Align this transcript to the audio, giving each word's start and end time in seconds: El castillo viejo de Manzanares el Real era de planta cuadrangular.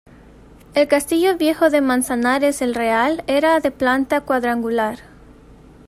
El 0.73 0.87
castillo 0.87 1.37
viejo 1.37 1.69
de 1.69 1.79
Manzanares 1.79 2.63
el 2.63 2.73
Real 2.73 3.23
era 3.27 3.59
de 3.59 3.69
planta 3.69 4.21
cuadrangular. 4.21 4.97